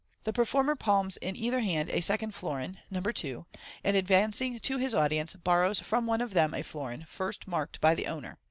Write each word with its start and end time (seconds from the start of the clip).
The 0.23 0.33
pe 0.33 0.41
rf 0.41 0.55
ormer 0.55 0.75
palms 0.75 1.17
in 1.17 1.35
either 1.35 1.59
hand 1.59 1.91
a 1.91 2.01
second 2.01 2.33
florin 2.33 2.79
(No. 2.89 3.01
2), 3.01 3.45
and 3.83 3.95
rdvancing 3.95 4.59
to 4.63 4.77
his 4.79 4.95
audience, 4.95 5.35
borrows 5.35 5.79
from 5.79 6.07
one 6.07 6.21
of 6.21 6.33
them 6.33 6.55
a 6.55 6.63
florin, 6.63 7.05
first 7.07 7.45
,Tiaiked 7.47 7.79
by 7.81 7.93
the 7.93 8.07
owner. 8.07 8.39